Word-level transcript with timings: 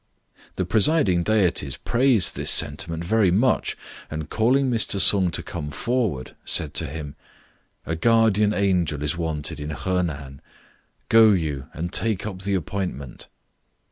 The 0.55 0.65
presiding 0.65 1.21
deities 1.21 1.77
praised 1.77 2.35
this 2.35 2.49
sentiment 2.49 3.05
very 3.05 3.29
much, 3.29 3.77
and 4.09 4.31
calling 4.31 4.67
Mr. 4.67 4.99
Sung 4.99 5.29
to 5.29 5.43
come 5.43 5.69
forward, 5.69 6.35
said 6.43 6.73
to 6.73 6.87
him 6.87 7.15
"A 7.85 7.95
Guardian 7.95 8.51
Angel 8.51 9.03
is 9.03 9.15
wanted 9.15 9.59
in 9.59 9.69
Honan. 9.69 10.41
Go 11.07 11.33
you 11.33 11.67
and 11.71 11.93
take 11.93 12.25
up 12.25 12.41
the 12.41 12.55
appointment." 12.55 13.27